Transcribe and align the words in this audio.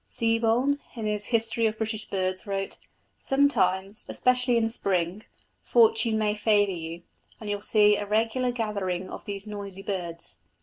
Seebohm, 0.09 0.79
in 0.95 1.05
his 1.05 1.25
History 1.25 1.67
of 1.67 1.77
British 1.77 2.09
Birds, 2.09 2.47
wrote: 2.47 2.79
"Sometimes, 3.19 4.07
especially 4.09 4.57
in 4.57 4.67
Spring, 4.67 5.25
fortune 5.61 6.17
may 6.17 6.33
favour 6.33 6.71
you, 6.71 7.03
and 7.39 7.51
you 7.51 7.57
will 7.57 7.61
see 7.61 7.97
a 7.97 8.07
regular 8.07 8.49
gathering 8.51 9.11
of 9.11 9.25
these 9.25 9.45
noisy 9.45 9.83
birds.... 9.83 10.39